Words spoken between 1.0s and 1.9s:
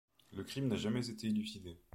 été élucidé.